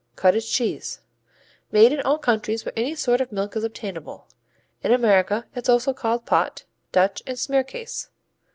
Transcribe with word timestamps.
Cottage 0.15 0.51
cheese 0.51 1.01
Made 1.71 1.93
in 1.93 2.01
all 2.01 2.17
countries 2.17 2.65
where 2.65 2.73
any 2.75 2.95
sort 2.95 3.21
of 3.21 3.31
milk 3.31 3.55
is 3.55 3.63
obtainable. 3.63 4.27
In 4.81 4.91
America 4.91 5.45
it's 5.53 5.69
also 5.69 5.93
called 5.93 6.25
pot, 6.25 6.63
Dutch, 6.91 7.21
and 7.27 7.37
smearcase. 7.37 8.09